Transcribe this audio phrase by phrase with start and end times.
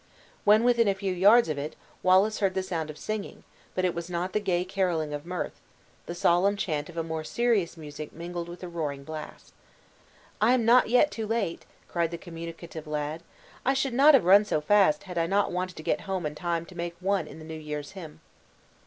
[0.45, 3.43] When within a few yards of it, Wallace heard the sound of singing,
[3.75, 5.61] but it was not the gay caroling of mirth;
[6.07, 9.53] the solemn chant of more serious music mingled with the roaring blast.
[10.41, 13.21] "I am not too late yet!" cried the communicative lad;
[13.63, 16.33] "I should not have run so fast had I not wanted to get home in
[16.33, 18.21] time enough to make one in the New year's hymn."